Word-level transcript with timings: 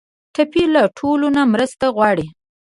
ټپي 0.33 0.63
له 0.73 0.81
ټولو 0.97 1.27
نه 1.35 1.41
مرسته 1.53 1.85
غواړي. 1.95 2.27